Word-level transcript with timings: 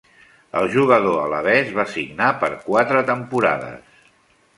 El 0.59 0.69
jugador 0.75 1.19
alabès 1.25 1.69
va 1.79 1.85
signar 1.91 2.31
per 2.45 2.49
quatre 2.63 3.05
temporades. 3.11 4.01